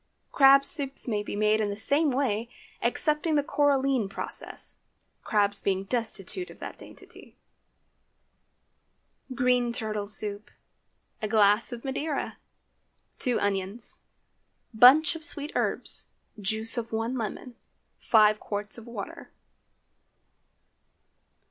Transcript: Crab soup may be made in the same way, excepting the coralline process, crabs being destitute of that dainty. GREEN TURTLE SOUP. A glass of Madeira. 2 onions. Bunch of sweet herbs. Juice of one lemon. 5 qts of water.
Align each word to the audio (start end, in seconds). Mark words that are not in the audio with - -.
Crab 0.31 0.65
soup 0.65 0.93
may 1.07 1.21
be 1.21 1.35
made 1.35 1.61
in 1.61 1.69
the 1.69 1.77
same 1.77 2.09
way, 2.09 2.49
excepting 2.81 3.35
the 3.35 3.43
coralline 3.43 4.09
process, 4.09 4.79
crabs 5.23 5.61
being 5.61 5.83
destitute 5.83 6.49
of 6.49 6.57
that 6.57 6.79
dainty. 6.79 7.35
GREEN 9.35 9.71
TURTLE 9.71 10.07
SOUP. 10.07 10.49
A 11.21 11.27
glass 11.27 11.71
of 11.71 11.85
Madeira. 11.85 12.39
2 13.19 13.39
onions. 13.39 13.99
Bunch 14.73 15.15
of 15.15 15.23
sweet 15.23 15.51
herbs. 15.53 16.07
Juice 16.39 16.79
of 16.79 16.91
one 16.91 17.13
lemon. 17.13 17.55
5 17.99 18.39
qts 18.39 18.79
of 18.79 18.87
water. 18.87 19.29